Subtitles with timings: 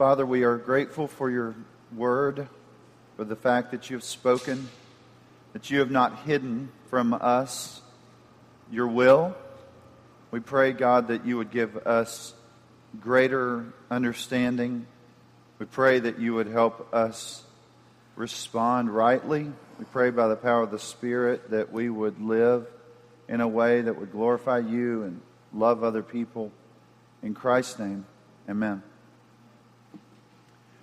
[0.00, 1.54] Father, we are grateful for your
[1.94, 2.48] word,
[3.18, 4.70] for the fact that you have spoken,
[5.52, 7.82] that you have not hidden from us
[8.72, 9.36] your will.
[10.30, 12.32] We pray, God, that you would give us
[12.98, 14.86] greater understanding.
[15.58, 17.44] We pray that you would help us
[18.16, 19.52] respond rightly.
[19.78, 22.66] We pray by the power of the Spirit that we would live
[23.28, 25.20] in a way that would glorify you and
[25.52, 26.52] love other people.
[27.22, 28.06] In Christ's name,
[28.48, 28.82] amen.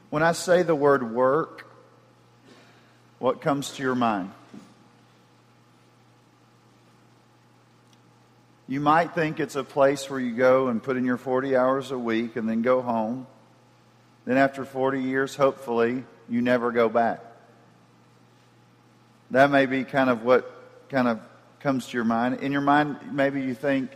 [0.10, 1.70] When I say the word work,
[3.20, 4.32] what comes to your mind?
[8.70, 11.92] You might think it's a place where you go and put in your 40 hours
[11.92, 13.28] a week and then go home.
[14.26, 17.22] Then, after 40 years, hopefully, you never go back.
[19.32, 20.50] That may be kind of what
[20.90, 21.20] kind of
[21.62, 22.42] comes to your mind.
[22.42, 23.92] In your mind, maybe you think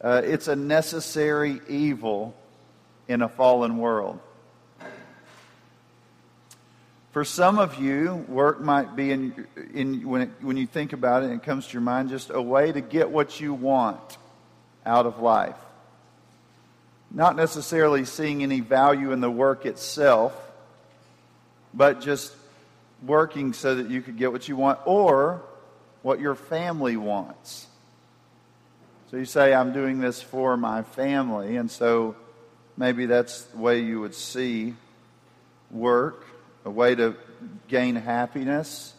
[0.00, 2.34] uh, it's a necessary evil
[3.06, 4.18] in a fallen world.
[7.12, 11.24] For some of you, work might be, in, in, when, it, when you think about
[11.24, 14.18] it and it comes to your mind, just a way to get what you want
[14.86, 15.56] out of life.
[17.10, 20.32] Not necessarily seeing any value in the work itself,
[21.74, 22.32] but just
[23.04, 25.42] working so that you could get what you want or
[26.02, 27.66] what your family wants.
[29.10, 32.14] So you say, I'm doing this for my family, and so
[32.76, 34.74] maybe that's the way you would see
[35.72, 36.24] work
[36.64, 37.16] a way to
[37.68, 38.94] gain happiness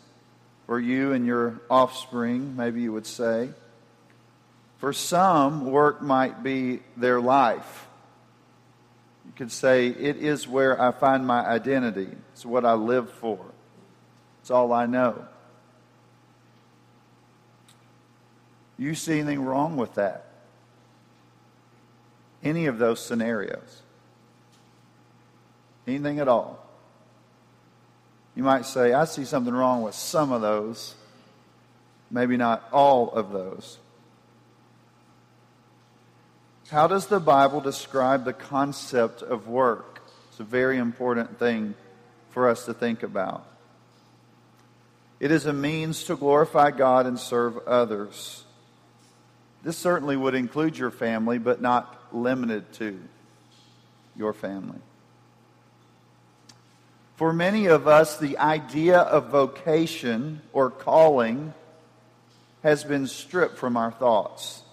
[0.65, 3.49] for you and your offspring, maybe you would say.
[4.77, 7.87] For some, work might be their life.
[9.25, 12.09] You could say, It is where I find my identity.
[12.33, 13.39] It's what I live for.
[14.41, 15.25] It's all I know.
[18.77, 20.25] You see anything wrong with that?
[22.43, 23.83] Any of those scenarios?
[25.85, 26.60] Anything at all?
[28.35, 30.95] You might say, I see something wrong with some of those,
[32.09, 33.77] maybe not all of those.
[36.69, 40.01] How does the Bible describe the concept of work?
[40.29, 41.75] It's a very important thing
[42.29, 43.45] for us to think about.
[45.19, 48.45] It is a means to glorify God and serve others.
[49.63, 52.99] This certainly would include your family, but not limited to
[54.15, 54.79] your family.
[57.21, 61.53] For many of us, the idea of vocation or calling
[62.63, 64.63] has been stripped from our thoughts.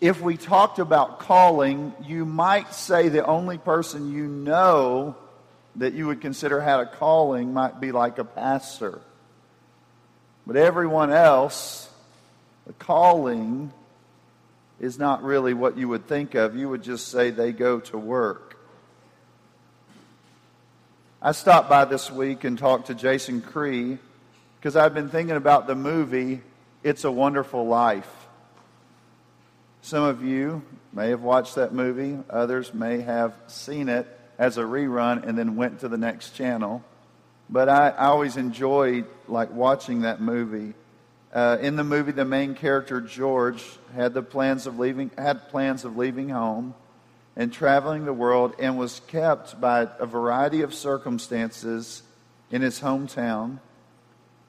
[0.00, 5.16] If we talked about calling, you might say the only person you know
[5.74, 9.00] that you would consider had a calling might be like a pastor.
[10.46, 11.90] But everyone else,
[12.68, 13.72] the calling
[14.78, 16.54] is not really what you would think of.
[16.54, 18.55] You would just say they go to work.
[21.22, 23.96] I stopped by this week and talked to Jason Cree
[24.58, 26.42] because I've been thinking about the movie
[26.82, 28.26] It's a Wonderful Life.
[29.80, 30.62] Some of you
[30.92, 34.06] may have watched that movie, others may have seen it
[34.38, 36.84] as a rerun and then went to the next channel.
[37.48, 40.74] But I, I always enjoyed like watching that movie.
[41.32, 45.86] Uh, in the movie, the main character George had the plans of leaving had plans
[45.86, 46.74] of leaving home
[47.36, 52.02] and traveling the world and was kept by a variety of circumstances
[52.50, 53.58] in his hometown.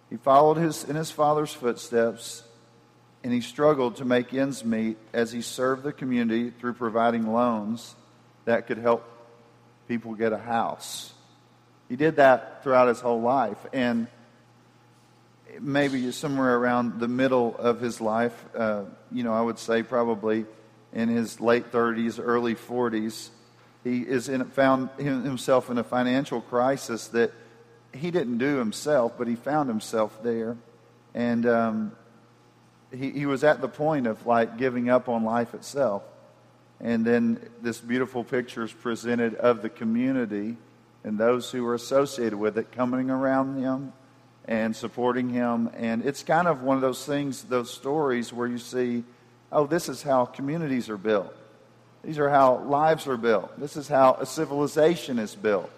[0.09, 2.43] He followed his, in his father's footsteps
[3.23, 7.95] and he struggled to make ends meet as he served the community through providing loans
[8.45, 9.03] that could help
[9.87, 11.11] people get a house.
[11.89, 13.57] He did that throughout his whole life.
[13.73, 14.07] And
[15.59, 20.45] maybe somewhere around the middle of his life, uh, you know, I would say probably
[20.97, 23.29] in his late 30s, early 40s.
[23.83, 27.31] He is in, found himself in a financial crisis that
[27.93, 30.57] he didn't do himself, but he found himself there.
[31.13, 31.91] And um,
[32.91, 36.01] he, he was at the point of like giving up on life itself.
[36.81, 40.57] And then this beautiful picture is presented of the community
[41.03, 43.93] and those who were associated with it coming around him
[44.45, 45.69] and supporting him.
[45.77, 49.03] And it's kind of one of those things, those stories where you see
[49.51, 51.33] oh, this is how communities are built.
[52.03, 53.59] These are how lives are built.
[53.59, 55.69] This is how a civilization is built.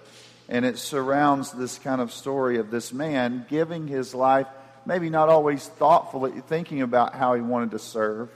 [0.48, 4.48] And it surrounds this kind of story of this man giving his life,
[4.86, 8.30] maybe not always thoughtfully thinking about how he wanted to serve,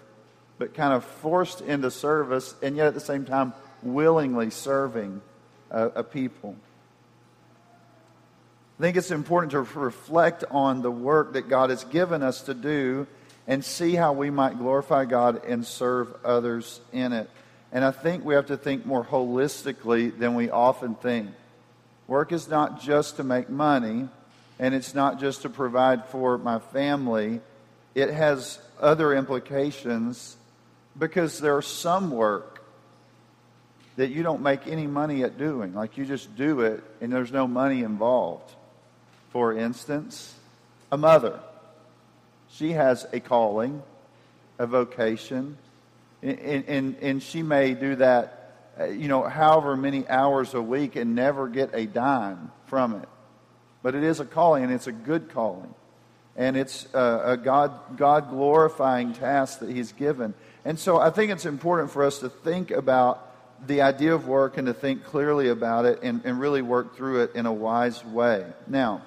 [0.57, 5.21] but kind of forced into service, and yet at the same time, willingly serving
[5.71, 6.55] a, a people.
[8.79, 12.53] I think it's important to reflect on the work that God has given us to
[12.53, 13.07] do
[13.47, 17.29] and see how we might glorify God and serve others in it.
[17.71, 21.29] And I think we have to think more holistically than we often think.
[22.07, 24.07] Work is not just to make money,
[24.59, 27.41] and it's not just to provide for my family.
[27.95, 30.37] It has other implications
[30.97, 32.63] because there's some work
[33.95, 35.73] that you don't make any money at doing.
[35.73, 38.51] Like you just do it and there's no money involved.
[39.31, 40.35] For instance,
[40.91, 41.39] a mother.
[42.57, 43.81] She has a calling,
[44.59, 45.57] a vocation,
[46.21, 50.95] and, and, and she may do that, uh, you know, however many hours a week
[50.95, 53.09] and never get a dime from it.
[53.81, 55.73] But it is a calling, and it's a good calling.
[56.35, 60.35] And it's a, a God, God glorifying task that He's given.
[60.63, 63.31] And so I think it's important for us to think about
[63.67, 67.23] the idea of work and to think clearly about it and, and really work through
[67.23, 68.45] it in a wise way.
[68.67, 69.01] Now,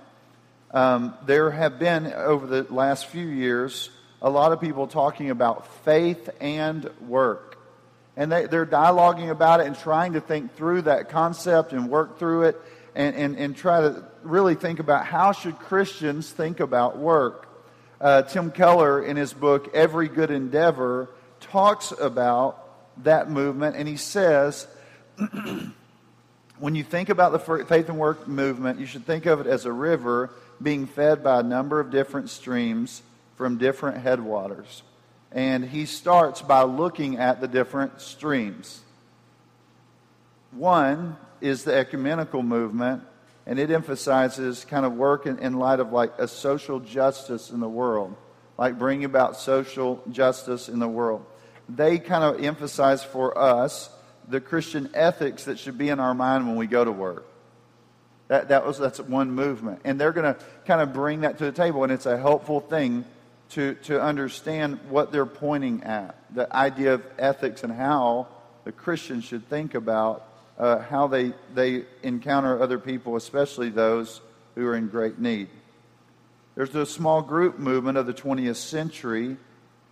[0.70, 3.90] um, there have been, over the last few years,
[4.20, 7.58] a lot of people talking about faith and work.
[8.16, 12.18] And they, they're dialoguing about it and trying to think through that concept and work
[12.18, 12.60] through it
[12.94, 17.48] and, and, and try to really think about how should Christians think about work.
[18.00, 21.08] Uh, Tim Keller, in his book, Every Good Endeavor,
[21.40, 22.62] talks about
[23.04, 24.66] that movement, and he says,
[26.58, 29.66] when you think about the faith and work movement, you should think of it as
[29.66, 30.30] a river
[30.62, 33.02] being fed by a number of different streams
[33.36, 34.82] from different headwaters.
[35.32, 38.80] And he starts by looking at the different streams.
[40.52, 43.02] One is the ecumenical movement,
[43.44, 47.60] and it emphasizes kind of work in, in light of like a social justice in
[47.60, 48.16] the world,
[48.56, 51.26] like bringing about social justice in the world
[51.68, 53.90] they kind of emphasize for us
[54.28, 57.25] the Christian ethics that should be in our mind when we go to work.
[58.28, 59.82] That, that was, that's one movement.
[59.84, 62.60] And they're going to kind of bring that to the table, and it's a helpful
[62.60, 63.04] thing
[63.50, 68.26] to, to understand what they're pointing at the idea of ethics and how
[68.64, 70.26] the Christian should think about
[70.58, 74.20] uh, how they, they encounter other people, especially those
[74.54, 75.48] who are in great need.
[76.56, 79.36] There's the small group movement of the 20th century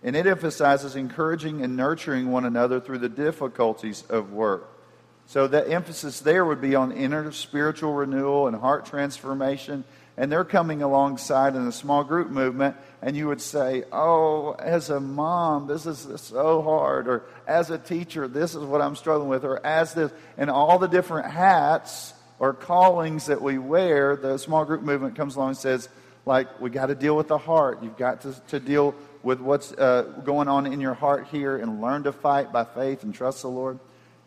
[0.05, 4.69] and it emphasizes encouraging and nurturing one another through the difficulties of work.
[5.27, 9.83] So the emphasis there would be on inner spiritual renewal and heart transformation.
[10.17, 14.89] And they're coming alongside in a small group movement, and you would say, Oh, as
[14.89, 17.09] a mom, this is so hard.
[17.09, 19.43] Or as a teacher, this is what I'm struggling with.
[19.43, 24.63] Or as this, and all the different hats or callings that we wear, the small
[24.63, 25.89] group movement comes along and says,
[26.25, 27.83] like, we got to deal with the heart.
[27.83, 31.81] You've got to, to deal with what's uh, going on in your heart here and
[31.81, 33.79] learn to fight by faith and trust the Lord.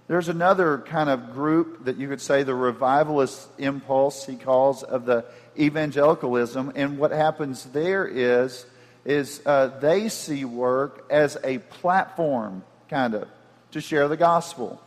[0.08, 5.04] There's another kind of group that you could say the revivalist impulse, he calls, of
[5.04, 5.26] the
[5.58, 6.72] evangelicalism.
[6.74, 8.64] And what happens there is,
[9.04, 13.28] is uh, they see work as a platform, kind of,
[13.72, 14.80] to share the gospel.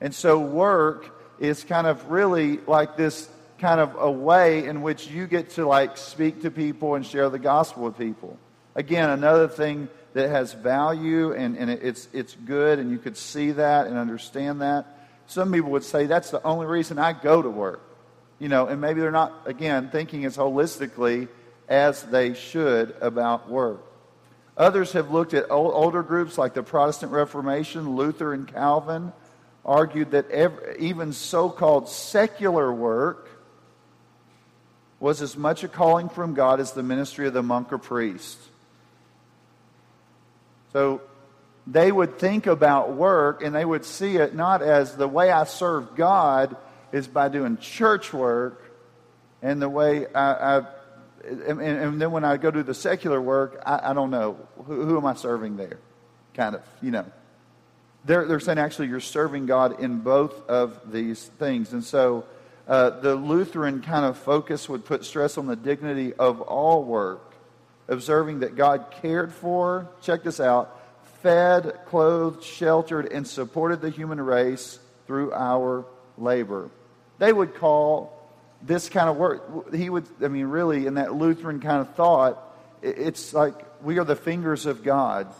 [0.00, 3.28] And so work is kind of really like this
[3.58, 7.28] kind of a way in which you get to like speak to people and share
[7.28, 8.38] the gospel with people.
[8.76, 13.52] Again, another thing that has value and, and it's, it's good, and you could see
[13.52, 14.86] that and understand that.
[15.26, 17.80] Some people would say that's the only reason I go to work.
[18.38, 21.28] You know, and maybe they're not, again, thinking as holistically
[21.68, 23.82] as they should about work.
[24.56, 29.12] Others have looked at old, older groups like the Protestant Reformation, Luther, and Calvin,
[29.64, 33.30] argued that every, even so called secular work
[35.00, 38.38] was as much a calling from God as the ministry of the monk or priest.
[40.72, 41.02] So
[41.66, 45.44] they would think about work and they would see it not as the way I
[45.44, 46.56] serve God
[46.92, 48.62] is by doing church work,
[49.40, 50.66] and the way I, I
[51.24, 54.36] and, and, then when I go do the secular work, I, I don't know.
[54.66, 55.78] Who, who, am I serving there,
[56.34, 57.06] kind of, you know.
[58.04, 62.26] They're they're saying actually you're serving God in both of these things, and so
[62.68, 67.31] uh, the Lutheran kind of focus would put stress on the dignity of all work
[67.92, 70.80] observing that God cared for, check this out,
[71.22, 75.84] fed, clothed, sheltered, and supported the human race through our
[76.18, 76.70] labor.
[77.18, 78.18] They would call
[78.62, 82.42] this kind of work, he would, I mean, really, in that Lutheran kind of thought,
[82.80, 85.32] it's like we are the fingers of God,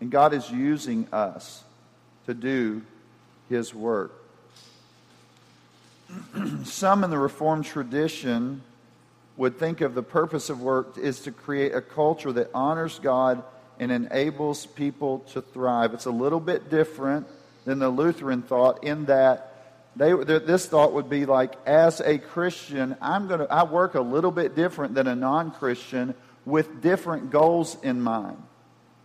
[0.00, 1.62] and God is using us
[2.26, 2.82] to do
[3.48, 4.12] his work.
[6.64, 8.62] Some in the Reformed tradition
[9.36, 13.42] would think of the purpose of work is to create a culture that honors God
[13.78, 15.94] and enables people to thrive.
[15.94, 17.26] It's a little bit different
[17.64, 19.46] than the Lutheran thought in that
[19.96, 24.30] they, this thought would be like, as a Christian, I'm to I work a little
[24.30, 28.40] bit different than a non-Christian with different goals in mind.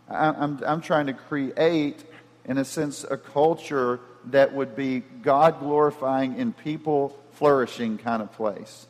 [0.10, 2.04] I, I'm, I'm trying to create
[2.48, 8.32] in a sense, a culture that would be God glorifying and people flourishing kind of
[8.34, 8.88] place.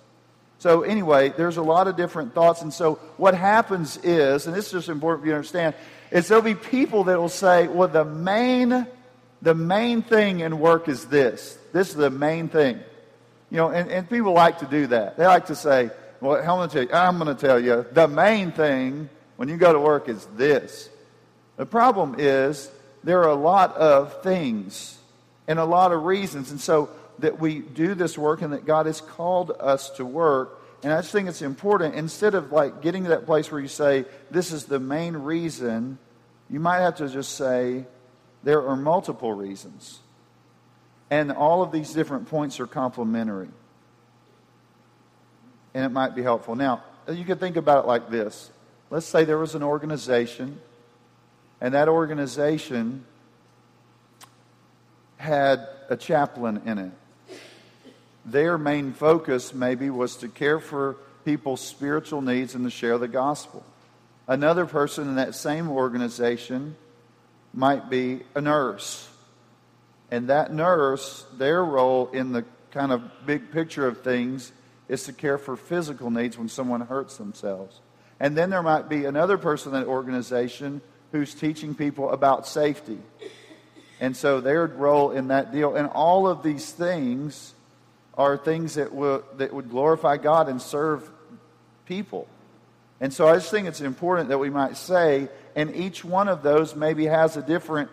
[0.65, 2.63] So, anyway, there's a lot of different thoughts.
[2.63, 5.75] And so, what happens is, and this is just important for you to understand,
[6.10, 8.88] is there'll be people that will say, well, the main,
[9.43, 11.60] the main thing in work is this.
[11.72, 12.79] This is the main thing.
[13.51, 15.17] You know, and, and people like to do that.
[15.17, 17.86] They like to say, well, I'm going to tell you, I'm going to tell you,
[17.91, 20.89] the main thing when you go to work is this.
[21.57, 22.72] The problem is
[23.03, 24.98] there are a lot of things
[25.48, 26.50] and a lot of reasons.
[26.50, 30.62] And so that we do this work and that God has called us to work.
[30.84, 33.67] And I just think it's important, instead of like getting to that place where you
[33.67, 35.98] say, this is the main reason,
[36.50, 37.86] you might have to just say,
[38.43, 40.00] there are multiple reasons.
[41.10, 43.50] And all of these different points are complementary.
[45.74, 46.55] And it might be helpful.
[46.55, 48.51] Now, you could think about it like this.
[48.89, 50.60] Let's say there was an organization,
[51.60, 53.05] and that organization
[55.17, 56.91] had a chaplain in it
[58.25, 63.08] their main focus maybe was to care for people's spiritual needs and to share the
[63.08, 63.63] gospel.
[64.27, 66.75] Another person in that same organization
[67.53, 69.08] might be a nurse.
[70.12, 74.51] And that nurse, their role in the kind of big picture of things
[74.88, 77.79] is to care for physical needs when someone hurts themselves.
[78.20, 83.00] And then there might be another person in that organization who's teaching people about safety.
[84.00, 87.54] And so their role in that deal, and all of these things
[88.17, 91.10] are things that, will, that would glorify God and serve
[91.86, 92.27] people.
[93.01, 96.43] And so I just think it's important that we might say, and each one of
[96.43, 97.89] those maybe has a different,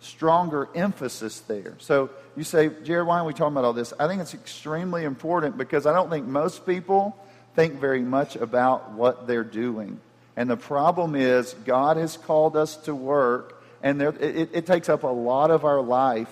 [0.00, 1.74] stronger emphasis there.
[1.78, 3.92] So you say, Jared, why are we talking about all this?
[3.98, 7.16] I think it's extremely important because I don't think most people
[7.54, 10.00] think very much about what they're doing.
[10.36, 14.88] And the problem is, God has called us to work, and there, it, it takes
[14.88, 16.30] up a lot of our life.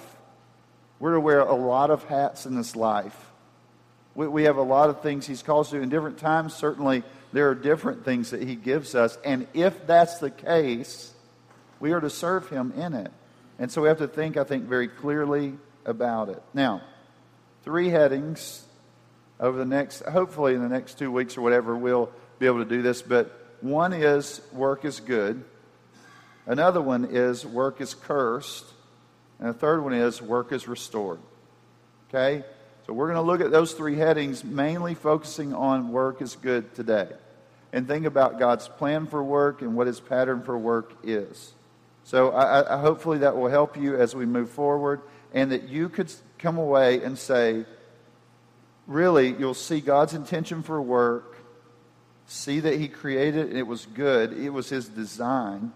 [0.98, 3.16] We're to wear a lot of hats in this life.
[4.14, 6.54] We, we have a lot of things He's called to in different times.
[6.54, 7.02] Certainly,
[7.32, 9.18] there are different things that He gives us.
[9.24, 11.12] And if that's the case,
[11.80, 13.12] we are to serve Him in it.
[13.58, 15.54] And so we have to think, I think, very clearly
[15.84, 16.42] about it.
[16.52, 16.82] Now,
[17.62, 18.64] three headings
[19.38, 22.68] over the next, hopefully in the next two weeks or whatever, we'll be able to
[22.68, 23.02] do this.
[23.02, 25.44] But one is work is good.
[26.46, 28.64] Another one is work is cursed.
[29.38, 31.18] And the third one is work is restored.
[32.08, 32.44] Okay?
[32.86, 36.74] So we're going to look at those three headings, mainly focusing on work is good
[36.74, 37.08] today.
[37.72, 41.52] And think about God's plan for work and what his pattern for work is.
[42.04, 45.00] So I, I, hopefully that will help you as we move forward
[45.32, 47.64] and that you could come away and say,
[48.86, 51.38] really, you'll see God's intention for work,
[52.26, 55.72] see that he created it and it was good, it was his design.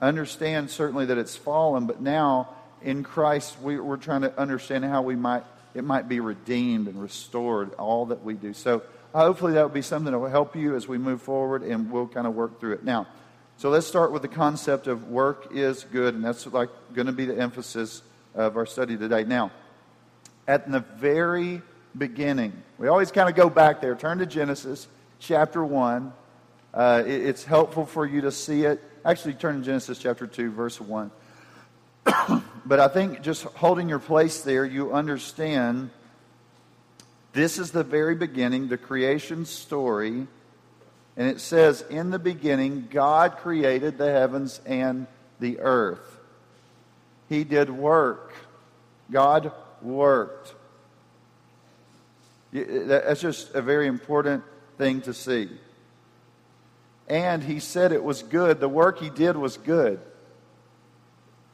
[0.00, 2.48] Understand certainly that it's fallen, but now
[2.80, 7.00] in Christ we, we're trying to understand how we might it might be redeemed and
[7.00, 8.52] restored, all that we do.
[8.52, 8.82] So
[9.14, 12.08] hopefully that will be something that will help you as we move forward, and we'll
[12.08, 12.84] kind of work through it.
[12.84, 13.06] Now,
[13.56, 17.12] so let's start with the concept of work is good, and that's like going to
[17.12, 18.02] be the emphasis
[18.34, 19.24] of our study today.
[19.24, 19.52] Now,
[20.48, 21.62] at the very
[21.96, 23.94] beginning, we always kind of go back there.
[23.94, 24.88] Turn to Genesis
[25.20, 26.12] chapter 1.
[26.74, 28.82] Uh, it, it's helpful for you to see it.
[29.04, 31.10] Actually, turn to Genesis chapter 2, verse 1.
[32.64, 35.90] But I think just holding your place there, you understand
[37.32, 40.26] this is the very beginning, the creation story.
[41.16, 45.06] And it says, In the beginning, God created the heavens and
[45.40, 46.18] the earth.
[47.28, 48.32] He did work.
[49.10, 50.54] God worked.
[52.54, 54.44] Uh, that's just a very important
[54.78, 55.48] thing to see.
[57.08, 58.60] And he said it was good.
[58.60, 60.00] The work he did was good.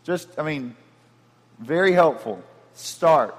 [0.05, 0.77] Just, I mean,
[1.59, 2.43] very helpful.
[2.75, 3.35] Start.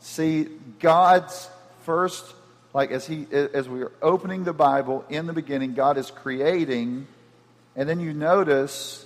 [0.00, 0.46] See
[0.78, 1.48] God's
[1.82, 2.24] first,
[2.72, 7.06] like as he as we are opening the Bible in the beginning, God is creating,
[7.74, 9.04] and then you notice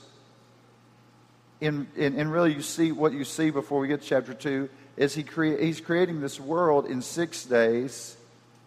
[1.61, 4.69] in, in, in really you see what you see before we get to chapter two
[4.97, 8.17] is he crea- he's creating this world in six days,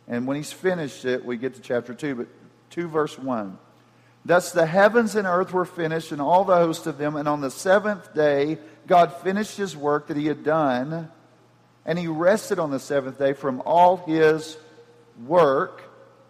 [0.08, 2.27] and when he's finished it, we get to chapter two, but
[2.72, 3.60] two verse one.
[4.24, 7.42] Thus the heavens and earth were finished, and all the host of them, and on
[7.42, 11.10] the seventh day God finished his work that he had done,
[11.86, 14.58] and he rested on the seventh day from all his
[15.25, 15.84] work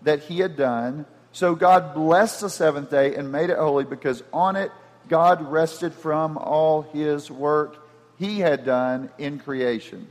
[0.04, 1.06] that he had done.
[1.32, 4.72] So God blessed the seventh day and made it holy because on it
[5.10, 7.78] God rested from all his work
[8.18, 10.08] he had done in creation.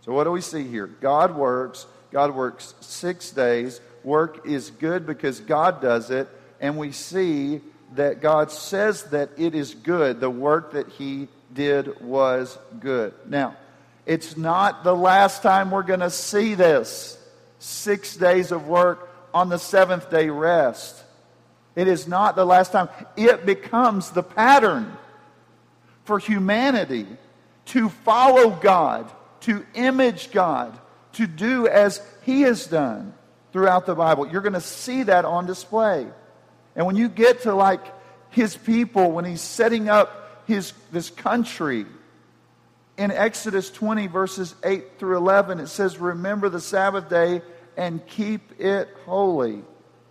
[0.00, 0.86] So, what do we see here?
[0.86, 1.86] God works.
[2.10, 3.80] God works six days.
[4.02, 6.28] Work is good because God does it.
[6.60, 7.60] And we see
[7.96, 13.14] that God says that it is good, the work that he did was good.
[13.26, 13.56] Now,
[14.06, 17.18] it's not the last time we're going to see this.
[17.58, 21.02] Six days of work on the seventh day rest.
[21.74, 22.88] It is not the last time.
[23.16, 24.96] It becomes the pattern
[26.04, 27.06] for humanity
[27.66, 29.10] to follow God,
[29.40, 30.78] to image God,
[31.14, 33.14] to do as He has done
[33.52, 34.26] throughout the Bible.
[34.28, 36.06] You're going to see that on display.
[36.76, 37.84] And when you get to like
[38.30, 41.86] His people, when He's setting up his, this country,
[42.96, 47.42] in Exodus 20, verses 8 through 11, it says, Remember the Sabbath day
[47.76, 49.62] and keep it holy.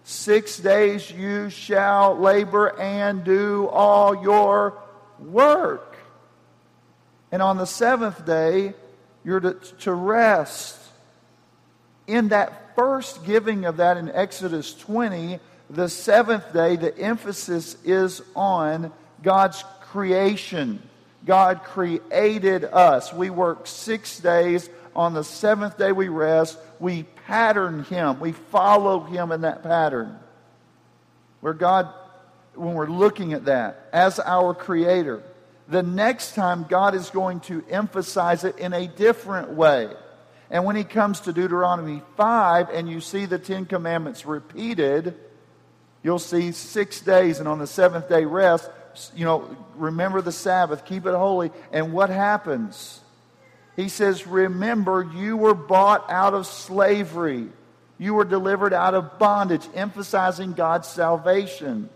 [0.03, 4.77] Six days you shall labor and do all your
[5.17, 5.95] work.
[7.31, 8.73] And on the seventh day,
[9.23, 10.77] you're to, to rest.
[12.05, 15.39] In that first giving of that in Exodus 20,
[15.73, 18.91] the seventh day, the emphasis is on
[19.23, 20.81] God's creation.
[21.25, 23.11] God created us.
[23.11, 24.69] We work six days.
[24.95, 26.57] On the seventh day, we rest.
[26.79, 28.19] We pattern Him.
[28.19, 30.19] We follow Him in that pattern.
[31.41, 31.89] Where God,
[32.53, 35.23] when we're looking at that as our Creator,
[35.67, 39.89] the next time God is going to emphasize it in a different way.
[40.51, 45.15] And when He comes to Deuteronomy 5 and you see the Ten Commandments repeated,
[46.03, 48.69] you'll see six days and on the seventh day rest
[49.15, 51.51] you know, remember the Sabbath, keep it holy.
[51.71, 53.01] And what happens?
[53.75, 57.47] He says, Remember, you were bought out of slavery.
[57.97, 61.89] You were delivered out of bondage, emphasizing God's salvation.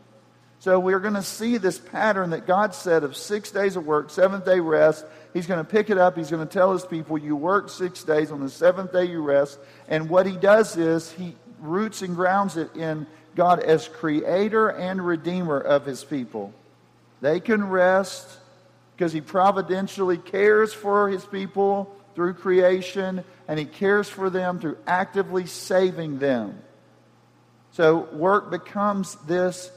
[0.59, 4.09] So we're going to see this pattern that God said of six days of work,
[4.09, 5.05] seventh day rest.
[5.33, 6.17] He's going to pick it up.
[6.17, 9.21] He's going to tell his people, You work six days, on the seventh day you
[9.21, 9.59] rest.
[9.87, 13.05] And what he does is he roots and grounds it in
[13.37, 16.53] God as creator and redeemer of his people.
[17.21, 18.27] They can rest
[18.95, 24.77] because He providentially cares for His people through creation and He cares for them through
[24.87, 26.59] actively saving them.
[27.71, 29.71] So work becomes this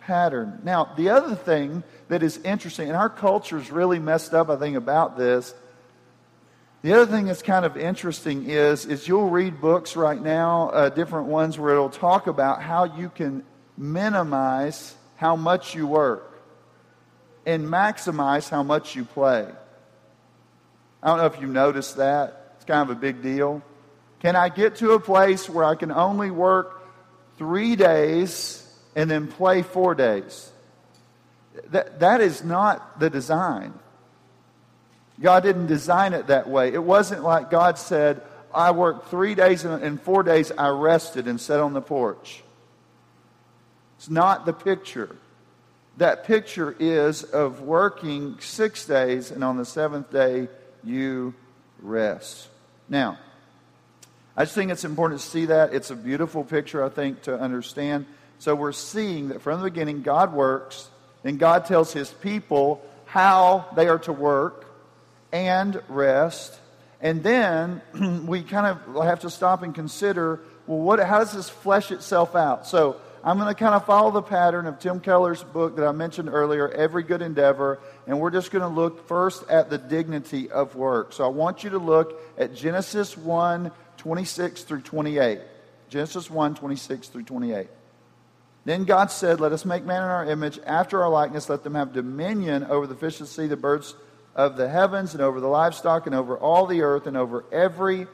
[0.00, 0.60] pattern.
[0.62, 4.56] Now, the other thing that is interesting, and our culture is really messed up, I
[4.56, 5.54] think, about this.
[6.86, 10.88] The other thing that's kind of interesting is, is you'll read books right now, uh,
[10.88, 13.42] different ones where it'll talk about how you can
[13.76, 16.40] minimize how much you work
[17.44, 19.48] and maximize how much you play.
[21.02, 22.52] I don't know if you noticed that.
[22.54, 23.62] It's kind of a big deal.
[24.20, 26.88] Can I get to a place where I can only work
[27.36, 30.52] three days and then play four days?
[31.70, 33.74] That, that is not the design.
[35.20, 36.72] God didn't design it that way.
[36.72, 38.22] It wasn't like God said,
[38.54, 42.42] I worked three days and four days I rested and sat on the porch.
[43.98, 45.16] It's not the picture
[45.96, 50.48] that picture is of working six days, and on the seventh day,
[50.84, 51.34] you
[51.80, 52.48] rest.
[52.88, 53.18] Now,
[54.36, 55.72] I just think it's important to see that.
[55.72, 58.06] It's a beautiful picture, I think, to understand.
[58.38, 60.90] So we're seeing that from the beginning, God works,
[61.24, 64.65] and God tells his people how they are to work
[65.36, 66.58] and rest.
[67.00, 67.82] And then
[68.26, 72.34] we kind of have to stop and consider well, what, how does this flesh itself
[72.34, 72.66] out?
[72.66, 75.92] So I'm going to kind of follow the pattern of Tim Keller's book that I
[75.92, 80.50] mentioned earlier, Every Good Endeavor, and we're just going to look first at the dignity
[80.50, 81.12] of work.
[81.12, 85.40] So I want you to look at Genesis 1 26 through 28.
[85.88, 87.68] Genesis 1 26 through 28.
[88.64, 91.76] Then God said, Let us make man in our image, after our likeness, let them
[91.76, 93.94] have dominion over the fish of the sea, the birds
[94.36, 98.06] of the heavens, and over the livestock, and over all the earth, and over every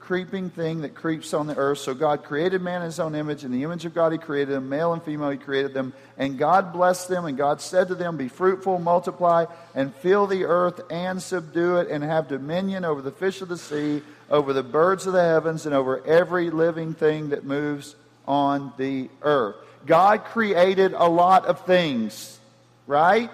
[0.00, 1.78] creeping thing that creeps on the earth.
[1.78, 3.44] So God created man in his own image.
[3.44, 4.68] In the image of God, he created them.
[4.68, 5.92] Male and female, he created them.
[6.16, 10.44] And God blessed them, and God said to them, Be fruitful, multiply, and fill the
[10.44, 14.62] earth, and subdue it, and have dominion over the fish of the sea, over the
[14.62, 17.94] birds of the heavens, and over every living thing that moves
[18.26, 19.56] on the earth.
[19.86, 22.40] God created a lot of things,
[22.86, 23.30] right?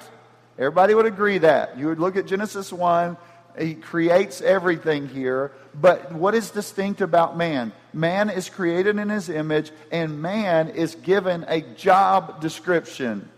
[0.58, 1.78] Everybody would agree that.
[1.78, 3.16] You would look at Genesis 1
[3.58, 5.52] he creates everything here.
[5.80, 7.72] But what is distinct about man?
[7.92, 13.28] Man is created in his image, and man is given a job description.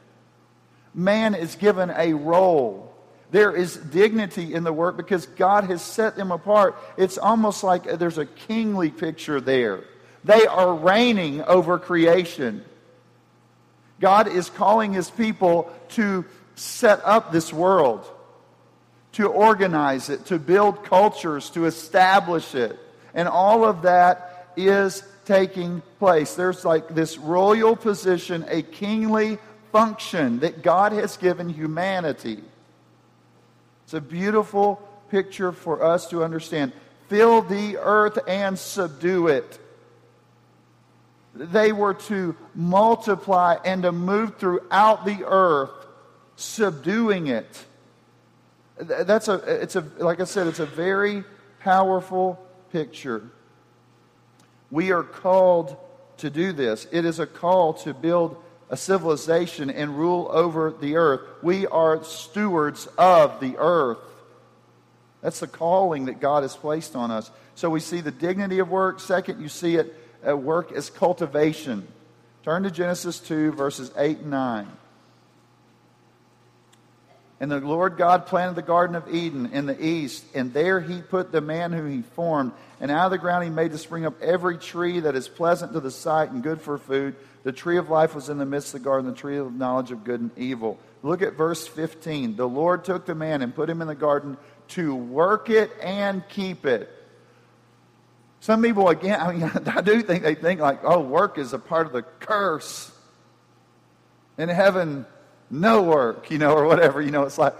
[0.94, 2.94] Man is given a role.
[3.30, 6.76] There is dignity in the work because God has set them apart.
[6.96, 9.84] It's almost like there's a kingly picture there.
[10.24, 12.64] They are reigning over creation.
[14.00, 16.24] God is calling his people to
[16.56, 18.04] set up this world
[19.12, 22.78] to organize it, to build cultures, to establish it.
[23.14, 26.34] And all of that is taking place.
[26.34, 29.38] There's like this royal position, a kingly
[29.72, 32.42] function that God has given humanity.
[33.84, 34.76] It's a beautiful
[35.10, 36.72] picture for us to understand.
[37.08, 39.58] Fill the earth and subdue it.
[41.34, 45.85] They were to multiply and to move throughout the earth,
[46.36, 47.64] subduing it.
[48.78, 51.24] That's a, it's a, like I said, it's a very
[51.60, 52.38] powerful
[52.70, 53.30] picture.
[54.70, 55.76] We are called
[56.18, 56.86] to do this.
[56.92, 61.20] It is a call to build a civilization and rule over the earth.
[61.42, 63.98] We are stewards of the earth.
[65.22, 67.30] That's the calling that God has placed on us.
[67.54, 69.00] So we see the dignity of work.
[69.00, 71.86] Second, you see it at work as cultivation.
[72.42, 74.66] Turn to Genesis 2, verses 8 and 9.
[77.38, 81.02] And the Lord God planted the Garden of Eden in the east, and there he
[81.02, 82.52] put the man whom he formed.
[82.80, 85.74] And out of the ground he made to spring up every tree that is pleasant
[85.74, 87.14] to the sight and good for food.
[87.42, 89.90] The tree of life was in the midst of the garden, the tree of knowledge
[89.90, 90.78] of good and evil.
[91.02, 92.36] Look at verse 15.
[92.36, 96.26] The Lord took the man and put him in the garden to work it and
[96.28, 96.90] keep it.
[98.40, 101.58] Some people, again, I mean, I do think they think like, oh, work is a
[101.58, 102.90] part of the curse.
[104.38, 105.06] In heaven,
[105.50, 107.00] no work, you know, or whatever.
[107.00, 107.54] You know, it's like,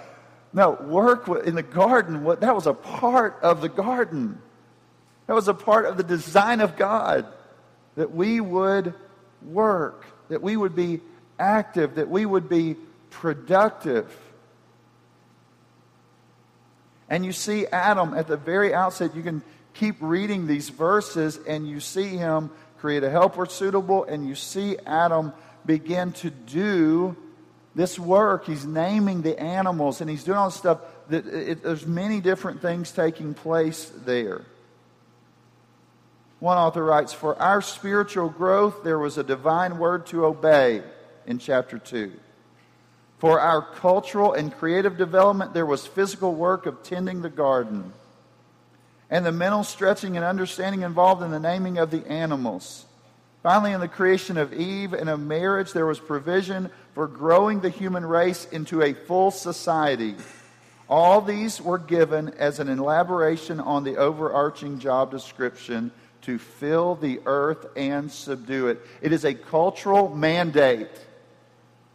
[0.53, 4.40] no, work in the garden, what, that was a part of the garden.
[5.27, 7.27] That was a part of the design of God
[7.96, 8.94] that we would
[9.42, 11.01] work, that we would be
[11.38, 12.77] active, that we would be
[13.11, 14.14] productive.
[17.09, 19.42] And you see Adam at the very outset, you can
[19.75, 24.77] keep reading these verses and you see him create a helper suitable, and you see
[24.87, 25.33] Adam
[25.64, 27.16] begin to do
[27.77, 28.47] this work.
[28.47, 30.81] He's naming the animals and he's doing all this stuff.
[31.11, 34.43] That it, there's many different things taking place there.
[36.41, 40.83] One author writes, For our spiritual growth, there was a divine word to obey
[41.27, 42.12] in chapter 2.
[43.19, 47.93] For our cultural and creative development, there was physical work of tending the garden
[49.11, 52.86] and the mental stretching and understanding involved in the naming of the animals.
[53.47, 57.71] Finally, in the creation of Eve and of marriage, there was provision for growing the
[57.71, 60.17] human race into a full society.
[60.89, 67.21] All these were given as an elaboration on the overarching job description to fill the
[67.25, 68.81] earth and subdue it.
[69.01, 70.91] It is a cultural mandate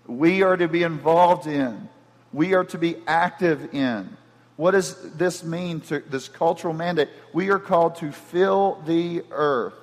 [0.07, 1.89] we are to be involved in,
[2.31, 4.15] we are to be active in.
[4.55, 7.09] What does this mean to this cultural mandate?
[7.33, 9.73] We are called to fill the earth.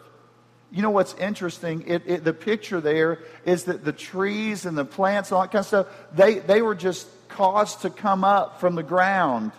[0.70, 1.84] You know what's interesting?
[1.86, 5.52] It, it, the picture there is that the trees and the plants and all that
[5.52, 9.52] kind of stuff, they, they were just caused to come up from the ground.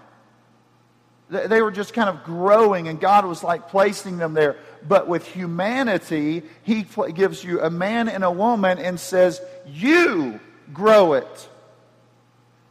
[1.29, 4.57] They, they were just kind of growing, and God was like placing them there.
[4.87, 10.39] But with humanity, He gives you a man and a woman and says, You
[10.73, 11.49] grow it,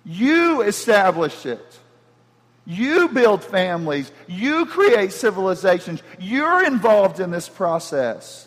[0.04, 1.78] you establish it.
[2.70, 4.12] You build families.
[4.26, 6.02] You create civilizations.
[6.20, 8.46] You're involved in this process.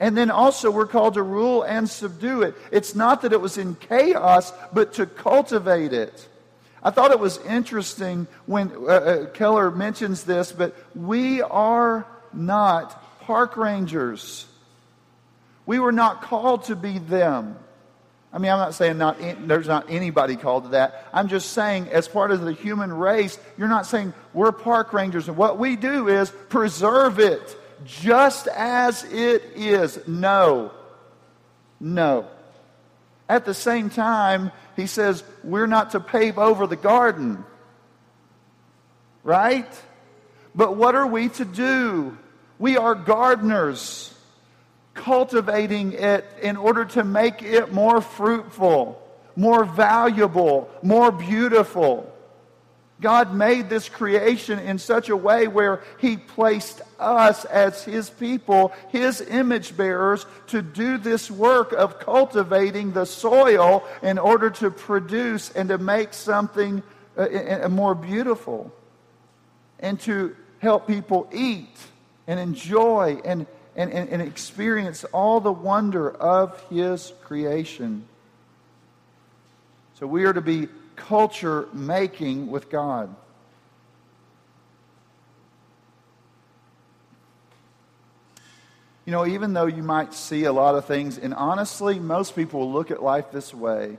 [0.00, 2.56] And then also, we're called to rule and subdue it.
[2.72, 6.28] It's not that it was in chaos, but to cultivate it.
[6.82, 13.20] I thought it was interesting when uh, uh, Keller mentions this, but we are not
[13.20, 14.46] park rangers.
[15.66, 17.56] We were not called to be them.
[18.34, 19.16] I mean, I'm not saying not
[19.46, 21.06] there's not anybody called to that.
[21.12, 25.28] I'm just saying, as part of the human race, you're not saying we're park rangers
[25.28, 30.00] and what we do is preserve it just as it is.
[30.08, 30.72] No.
[31.78, 32.26] No.
[33.28, 37.44] At the same time, he says we're not to pave over the garden.
[39.22, 39.72] Right?
[40.56, 42.18] But what are we to do?
[42.58, 44.13] We are gardeners
[44.94, 49.00] cultivating it in order to make it more fruitful,
[49.36, 52.10] more valuable, more beautiful.
[53.00, 58.72] God made this creation in such a way where He placed us as His people,
[58.90, 65.50] His image bearers, to do this work of cultivating the soil in order to produce
[65.50, 66.82] and to make something
[67.16, 68.72] uh, more beautiful
[69.80, 71.76] and to help people eat
[72.26, 78.04] and enjoy and and, and, and experience all the wonder of His creation.
[79.98, 83.14] So we are to be culture making with God.
[89.04, 92.72] You know, even though you might see a lot of things, and honestly, most people
[92.72, 93.98] look at life this way.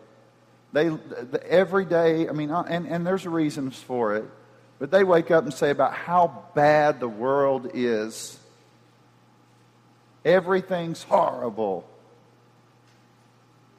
[0.74, 0.92] They,
[1.48, 4.26] every day, I mean, uh, and, and there's reasons for it,
[4.80, 8.38] but they wake up and say about how bad the world is.
[10.26, 11.88] Everything's horrible.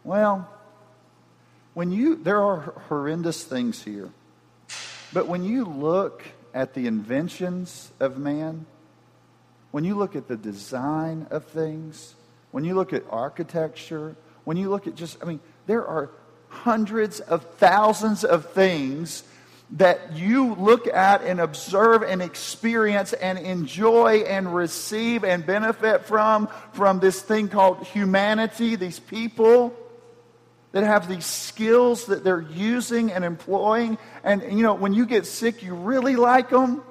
[0.05, 0.49] Well,
[1.75, 4.11] when you, there are horrendous things here.
[5.13, 6.23] But when you look
[6.55, 8.65] at the inventions of man,
[9.73, 12.15] when you look at the design of things,
[12.53, 16.11] when you look at architecture, when you look at just, I mean, there are
[16.49, 19.25] hundreds of thousands of things
[19.71, 26.49] that you look at and observe and experience and enjoy and receive and benefit from,
[26.73, 29.75] from this thing called humanity, these people
[30.71, 33.99] that have these skills that they're using and employing.
[34.23, 36.83] And, you know, when you get sick, you really like them.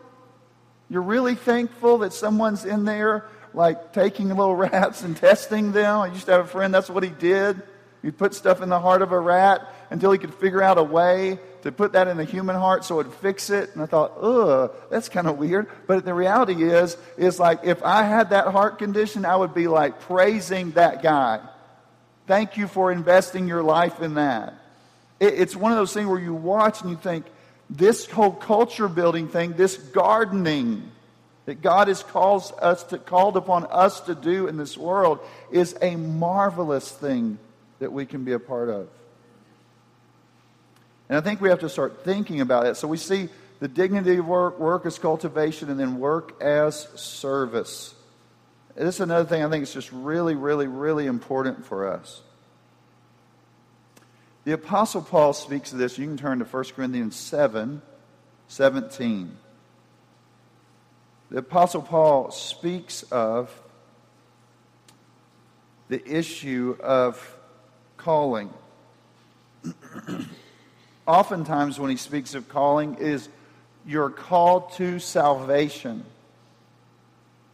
[0.90, 6.00] You're really thankful that someone's in there, like taking little rats and testing them.
[6.00, 7.62] I used to have a friend, that's what he did.
[8.02, 10.84] He'd put stuff in the heart of a rat until he could figure out a
[10.84, 13.74] way to put that in the human heart so it'd fix it.
[13.74, 15.68] And I thought, ugh, that's kind of weird.
[15.88, 19.68] But the reality is, is like if I had that heart condition, I would be
[19.68, 21.42] like praising that guy.
[22.28, 24.54] Thank you for investing your life in that.
[25.20, 27.26] It, it's one of those things where you watch and you think,
[27.68, 30.92] this whole culture building thing, this gardening
[31.46, 35.18] that God has called us to, called upon us to do in this world
[35.52, 37.40] is a marvelous thing
[37.80, 38.88] that we can be a part of.
[41.10, 42.76] And I think we have to start thinking about it.
[42.78, 47.94] So we see the dignity of work, work as cultivation, and then work as service.
[48.76, 52.22] This is another thing I think is just really, really, really important for us.
[54.44, 55.98] The Apostle Paul speaks of this.
[55.98, 57.82] You can turn to 1 Corinthians 7
[58.48, 59.38] 17.
[61.32, 63.52] The Apostle Paul speaks of
[65.88, 67.36] the issue of
[67.98, 68.54] calling.
[71.08, 73.30] Oftentimes, when he speaks of calling, is
[73.86, 76.04] your call to salvation.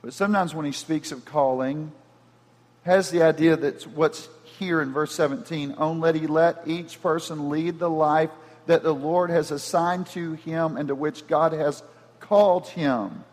[0.01, 1.91] But sometimes, when he speaks of calling,
[2.83, 7.89] has the idea that what's here in verse 17, only let each person lead the
[7.89, 8.29] life
[8.67, 11.83] that the Lord has assigned to him and to which God has
[12.19, 13.23] called him.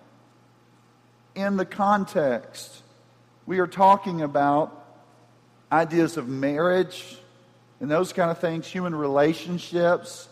[1.34, 2.82] In the context,
[3.46, 4.86] we are talking about
[5.70, 7.18] ideas of marriage
[7.80, 10.28] and those kind of things, human relationships.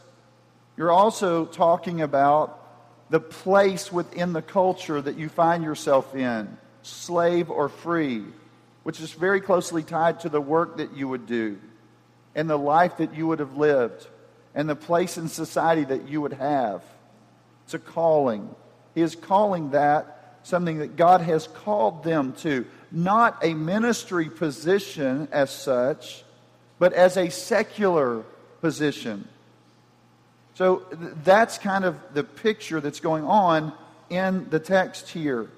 [0.77, 2.63] You're also talking about
[3.11, 8.25] the place within the culture that you find yourself in, slave or free
[8.87, 11.59] which is very closely tied to the work that you would do
[12.37, 14.07] and the life that you would have lived
[14.55, 16.85] and the place in society that you would have.
[17.65, 18.49] It's a calling.
[18.95, 22.65] He is calling that something that God has called them to.
[22.93, 26.23] Not a ministry position as such,
[26.79, 28.23] but as a secular
[28.61, 29.29] position.
[30.55, 33.73] So that's kind of the picture that's going on
[34.09, 35.49] in the text here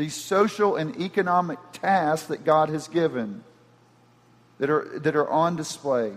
[0.00, 3.44] these social and economic tasks that God has given
[4.58, 6.14] that are, that are on display.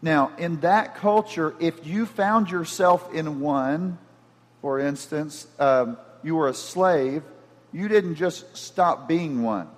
[0.00, 3.98] Now, in that culture, if you found yourself in one,
[4.60, 7.24] for instance, um, you were a slave,
[7.72, 9.68] you didn't just stop being one.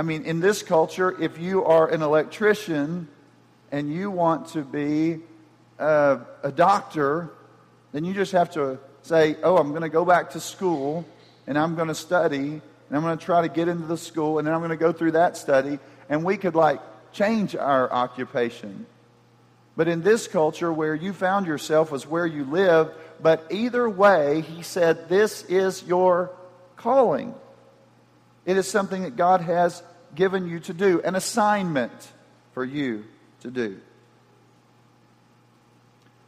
[0.00, 3.06] I mean, in this culture, if you are an electrician
[3.70, 5.18] and you want to be
[5.78, 7.28] uh, a doctor,
[7.92, 11.04] then you just have to say, oh, I'm going to go back to school
[11.46, 14.38] and I'm going to study and I'm going to try to get into the school
[14.38, 15.78] and then I'm going to go through that study.
[16.08, 16.80] And we could like
[17.12, 18.86] change our occupation.
[19.76, 22.90] But in this culture where you found yourself was where you live,
[23.22, 26.30] but either way, he said, this is your
[26.78, 27.34] calling.
[28.46, 29.82] It is something that God has
[30.14, 32.12] given you to do, an assignment
[32.52, 33.04] for you
[33.40, 33.80] to do.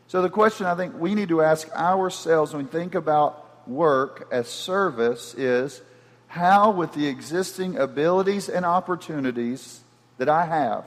[0.09, 4.29] So, the question I think we need to ask ourselves when we think about work
[4.31, 5.81] as service is
[6.27, 9.81] how, with the existing abilities and opportunities
[10.19, 10.85] that I have,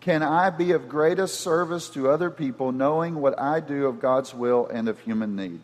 [0.00, 4.34] can I be of greatest service to other people knowing what I do of God's
[4.34, 5.60] will and of human need?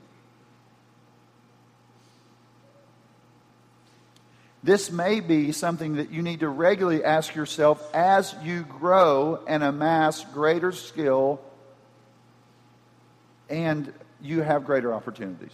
[4.66, 9.62] This may be something that you need to regularly ask yourself as you grow and
[9.62, 11.40] amass greater skill
[13.48, 15.52] and you have greater opportunities.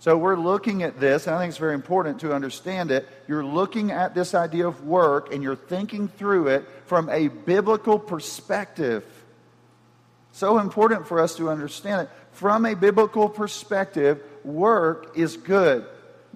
[0.00, 3.08] So we're looking at this, and I think it's very important to understand it.
[3.26, 7.98] You're looking at this idea of work and you're thinking through it from a biblical
[7.98, 9.06] perspective.
[10.34, 12.10] So important for us to understand it.
[12.32, 15.86] From a biblical perspective, work is good.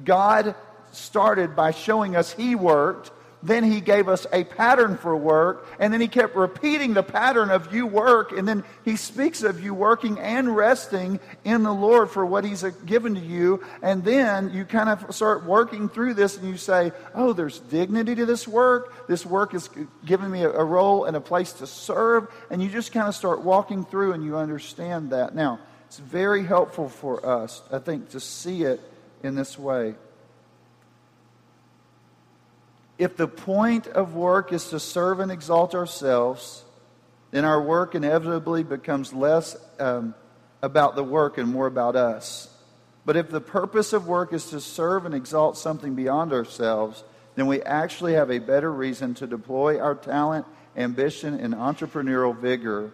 [0.05, 0.55] God
[0.93, 3.11] started by showing us He worked
[3.43, 7.51] then he gave us a pattern for work, and then he kept repeating the pattern
[7.51, 12.11] of you work, and then he speaks of you working and resting in the Lord
[12.11, 16.37] for what he's given to you, and then you kind of start working through this
[16.37, 19.07] and you say, oh, there's dignity to this work.
[19.07, 19.71] This work is
[20.05, 23.43] giving me a, role and a place to serve, and you just kind of start
[23.43, 25.35] walking through and you understand that.
[25.35, 28.81] Now, it's very helpful for us, I think, to see it
[29.23, 29.95] in this way.
[32.99, 36.65] If the point of work is to serve and exalt ourselves,
[37.31, 40.15] then our work inevitably becomes less um,
[40.63, 42.53] about the work and more about us.
[43.05, 47.05] But if the purpose of work is to serve and exalt something beyond ourselves,
[47.37, 50.45] then we actually have a better reason to deploy our talent,
[50.77, 52.93] ambition, and entrepreneurial vigor,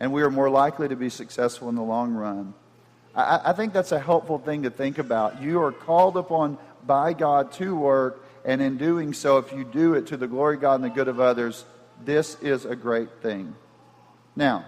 [0.00, 2.54] and we are more likely to be successful in the long run.
[3.14, 5.42] I, I think that's a helpful thing to think about.
[5.42, 9.94] You are called upon by God to work, and in doing so, if you do
[9.94, 11.64] it to the glory of God and the good of others,
[12.04, 13.54] this is a great thing.
[14.34, 14.64] Now,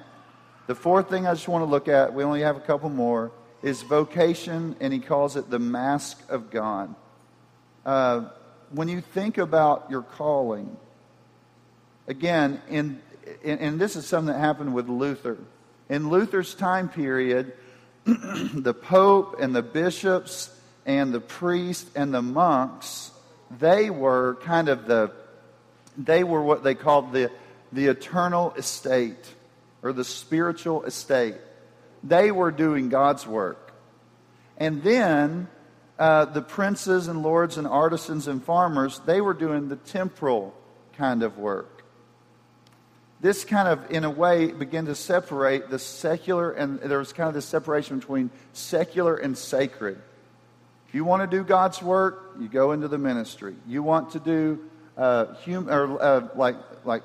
[0.66, 3.32] the fourth thing I just want to look at, we only have a couple more,
[3.62, 6.94] is vocation, and he calls it the mask of God.
[7.84, 8.28] Uh,
[8.70, 10.76] when you think about your calling,
[12.06, 13.00] again, in,
[13.42, 15.38] in, and this is something that happened with Luther.
[15.88, 17.52] In Luther's time period,
[18.04, 20.50] the Pope and the bishops
[20.86, 23.10] and the priests and the monks
[23.50, 25.12] they were kind of the,
[25.96, 27.30] they were what they called the,
[27.72, 29.34] the eternal estate
[29.82, 31.36] or the spiritual estate.
[32.02, 33.72] They were doing God's work.
[34.56, 35.48] And then
[35.98, 40.54] uh, the princes and lords and artisans and farmers, they were doing the temporal
[40.96, 41.84] kind of work.
[43.20, 47.28] This kind of, in a way, began to separate the secular, and there was kind
[47.28, 50.00] of this separation between secular and sacred
[50.94, 53.54] you want to do God's work, you go into the ministry.
[53.66, 54.60] You want to do
[54.96, 57.02] uh, hum, or uh, like like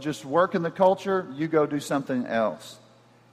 [0.00, 2.78] just work in the culture, you go do something else.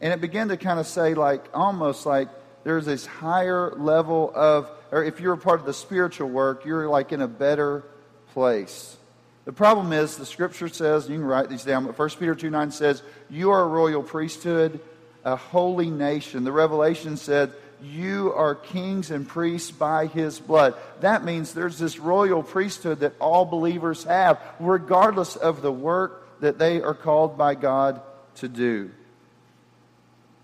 [0.01, 2.27] And it began to kind of say like almost like
[2.63, 6.87] there's this higher level of, or if you're a part of the spiritual work, you're
[6.87, 7.83] like in a better
[8.33, 8.97] place.
[9.45, 12.49] The problem is the scripture says, you can write these down, but 1 Peter 2
[12.49, 14.79] 9 says, You are a royal priesthood,
[15.25, 16.43] a holy nation.
[16.43, 20.75] The Revelation said, you are kings and priests by his blood.
[21.01, 26.57] That means there's this royal priesthood that all believers have, regardless of the work that
[26.57, 28.01] they are called by God
[28.35, 28.91] to do.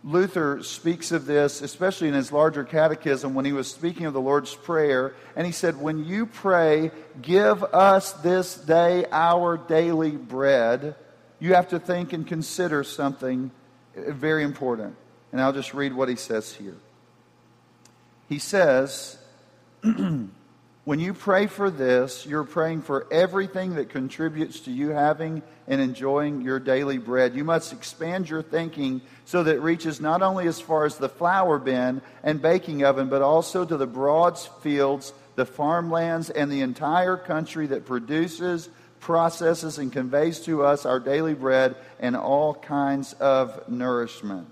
[0.04, 4.22] Luther speaks of this, especially in his larger catechism, when he was speaking of the
[4.22, 5.14] Lord's Prayer.
[5.36, 10.96] And he said, When you pray, give us this day our daily bread,
[11.40, 13.52] you have to think and consider something
[13.94, 14.96] very important.
[15.32, 16.78] And I'll just read what he says here
[18.30, 19.18] he says,
[19.82, 25.82] when you pray for this, you're praying for everything that contributes to you having and
[25.82, 27.34] enjoying your daily bread.
[27.34, 31.10] You must expand your thinking so that it reaches not only as far as the
[31.10, 36.62] flour bin and baking oven, but also to the broad fields, the farmlands, and the
[36.62, 43.14] entire country that produces, processes, and conveys to us our daily bread and all kinds
[43.14, 44.52] of nourishment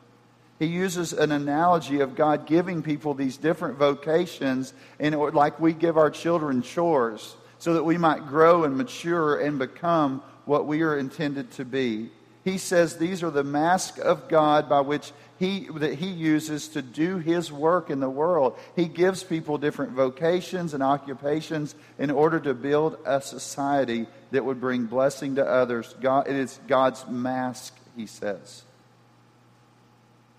[0.60, 5.98] he uses an analogy of God giving people these different vocations, and like we give
[5.98, 10.98] our children chores, so that we might grow and mature and become what we are
[10.98, 12.10] intended to be.
[12.43, 16.82] He says these are the mask of God by which he, that he uses to
[16.82, 18.58] do his work in the world.
[18.76, 24.62] He gives people different vocations and occupations in order to build a society that would
[24.62, 25.93] bring blessing to others.
[26.02, 28.63] God, it is God's mask, he says.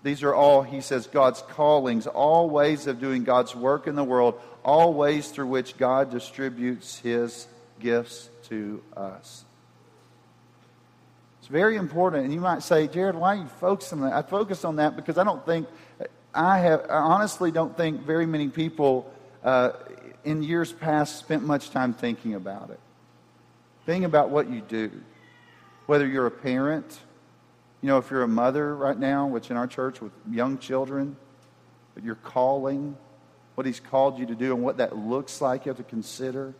[0.01, 4.03] These are all, he says, God's callings, all ways of doing God's work in the
[4.03, 7.47] world, all ways through which God distributes his
[7.79, 9.43] gifts to us.
[11.39, 12.25] It's very important.
[12.25, 14.15] And you might say, Jared, why are you focusing on that?
[14.15, 15.67] I focus on that because I don't think,
[16.33, 19.11] I have, I honestly don't think very many people
[19.43, 19.71] uh,
[20.23, 22.79] in years past spent much time thinking about it.
[23.85, 24.91] Think about what you do.
[25.87, 26.99] Whether you're a parent,
[27.81, 31.15] you know, if you're a mother right now, which in our church with young children,
[31.93, 32.97] but you're calling,
[33.55, 36.53] what He's called you to do and what that looks like, you have to consider.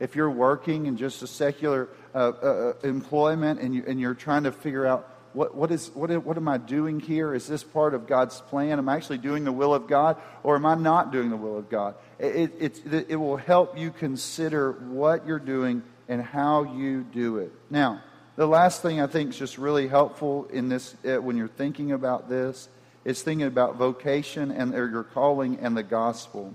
[0.00, 4.14] If you're working in just a secular uh, uh, uh employment and, you, and you're
[4.14, 7.34] trying to figure out what, what, is, what, what am I doing here?
[7.34, 8.78] Is this part of God's plan?
[8.78, 11.58] Am I actually doing the will of God or am I not doing the will
[11.58, 11.96] of God?
[12.20, 17.38] It, it, it, it will help you consider what you're doing and how you do
[17.38, 17.52] it.
[17.68, 18.00] Now,
[18.36, 21.92] the last thing I think is just really helpful in this uh, when you're thinking
[21.92, 22.68] about this
[23.04, 26.54] is thinking about vocation and your calling and the gospel.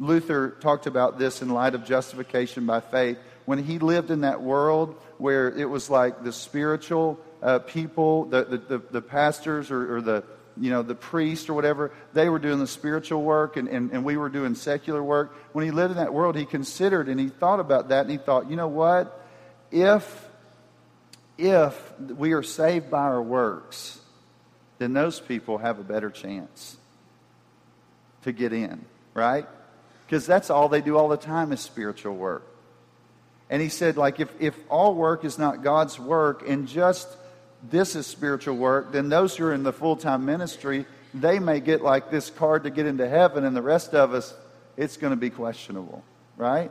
[0.00, 4.42] Luther talked about this in light of justification by faith when he lived in that
[4.42, 9.96] world where it was like the spiritual uh, people, the, the, the, the pastors or,
[9.96, 10.24] or, the,
[10.56, 14.04] you know, the priest or whatever, they were doing the spiritual work and, and, and
[14.04, 15.34] we were doing secular work.
[15.52, 18.18] When he lived in that world, he considered and he thought about that and he
[18.18, 19.20] thought, you know what?
[19.70, 20.28] If,
[21.42, 23.98] if we are saved by our works,
[24.78, 26.76] then those people have a better chance
[28.22, 29.46] to get in, right?
[30.06, 32.46] Because that's all they do all the time is spiritual work.
[33.50, 37.08] And he said, like, if, if all work is not God's work and just
[37.68, 41.60] this is spiritual work, then those who are in the full time ministry, they may
[41.60, 44.32] get like this card to get into heaven, and the rest of us,
[44.76, 46.02] it's going to be questionable,
[46.36, 46.70] right?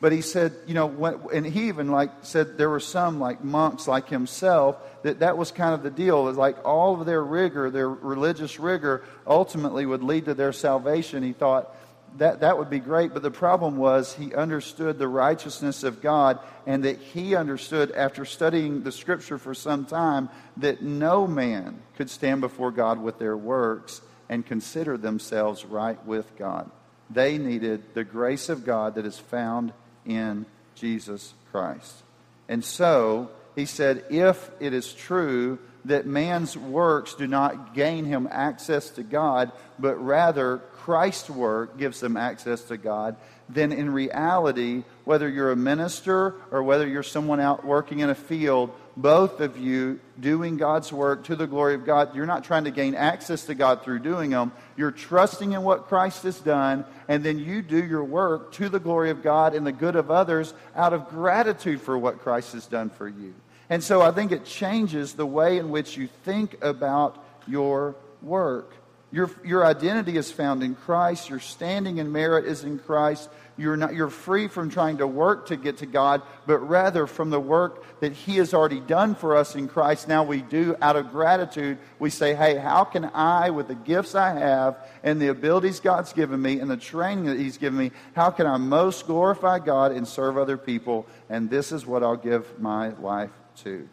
[0.00, 3.42] But he said, you know, when, and he even like said there were some like
[3.42, 6.22] monks like himself that that was kind of the deal.
[6.24, 11.22] Was like all of their rigor, their religious rigor, ultimately would lead to their salvation.
[11.22, 11.74] He thought,
[12.18, 13.12] that, that would be great.
[13.12, 18.24] But the problem was he understood the righteousness of God and that he understood after
[18.24, 20.28] studying the scripture for some time
[20.58, 26.36] that no man could stand before God with their works and consider themselves right with
[26.36, 26.70] God.
[27.10, 29.72] They needed the grace of God that is found
[30.06, 32.02] in Jesus Christ.
[32.48, 38.28] And so he said, if it is true that man's works do not gain him
[38.30, 43.16] access to God, but rather Christ's work gives them access to God,
[43.48, 48.14] then in reality, whether you're a minister or whether you're someone out working in a
[48.14, 52.64] field, both of you doing God's work to the glory of God, you're not trying
[52.64, 54.52] to gain access to God through doing them.
[54.76, 58.80] You're trusting in what Christ has done, and then you do your work to the
[58.80, 62.66] glory of God and the good of others out of gratitude for what Christ has
[62.66, 63.34] done for you.
[63.68, 68.72] And so I think it changes the way in which you think about your work.
[69.12, 71.28] Your, your identity is found in Christ.
[71.28, 73.28] Your standing in merit is in Christ.
[73.58, 77.30] You're, not, you're free from trying to work to get to God, but rather from
[77.30, 80.08] the work that He has already done for us in Christ.
[80.08, 81.78] Now we do out of gratitude.
[81.98, 86.12] We say, hey, how can I, with the gifts I have and the abilities God's
[86.12, 89.92] given me and the training that He's given me, how can I most glorify God
[89.92, 91.06] and serve other people?
[91.30, 93.32] And this is what I'll give my life
[93.62, 93.88] to.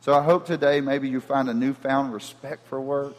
[0.00, 3.14] So I hope today maybe you find a newfound respect for work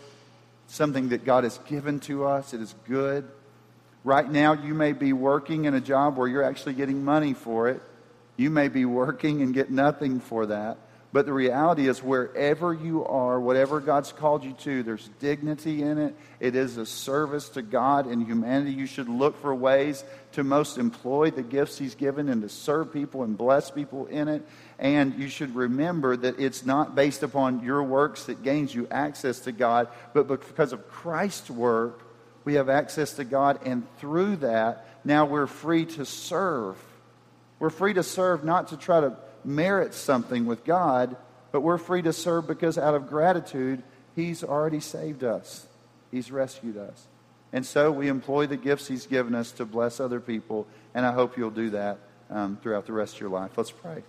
[0.68, 2.54] something that God has given to us.
[2.54, 3.30] It is good.
[4.04, 7.70] Right now, you may be working in a job where you're actually getting money for
[7.70, 7.82] it.
[8.36, 10.78] You may be working and get nothing for that.
[11.14, 16.00] But the reality is, wherever you are, whatever God's called you to, there's dignity in
[16.00, 16.16] it.
[16.40, 18.72] It is a service to God and humanity.
[18.72, 22.92] You should look for ways to most employ the gifts He's given and to serve
[22.92, 24.44] people and bless people in it.
[24.80, 29.42] And you should remember that it's not based upon your works that gains you access
[29.42, 32.03] to God, but because of Christ's work,
[32.46, 33.60] we have access to God.
[33.66, 36.78] And through that, now we're free to serve.
[37.60, 41.16] We're free to serve not to try to merit something with God,
[41.52, 43.84] but we're free to serve because out of gratitude,
[44.16, 45.66] He's already saved us,
[46.12, 47.08] He's rescued us.
[47.52, 51.12] And so we employ the gifts He's given us to bless other people, and I
[51.12, 53.52] hope you'll do that um, throughout the rest of your life.
[53.58, 54.04] Let's pray.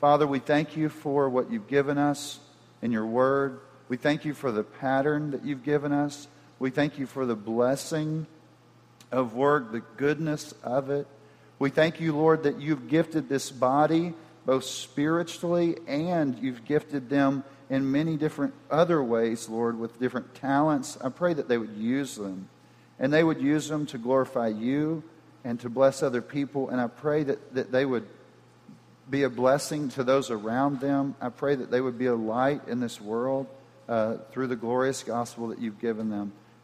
[0.00, 2.40] Father, we thank you for what you've given us
[2.82, 3.60] in your word.
[3.88, 6.28] We thank you for the pattern that you've given us.
[6.60, 8.26] We thank you for the blessing
[9.10, 11.06] of work, the goodness of it.
[11.58, 14.12] We thank you, Lord, that you've gifted this body
[14.44, 20.98] both spiritually and you've gifted them in many different other ways, Lord, with different talents.
[21.02, 22.50] I pray that they would use them
[22.98, 25.02] and they would use them to glorify you
[25.44, 26.68] and to bless other people.
[26.68, 28.06] And I pray that, that they would
[29.08, 31.14] be a blessing to those around them.
[31.22, 33.46] I pray that they would be a light in this world
[33.88, 36.32] uh, through the glorious gospel that you've given them.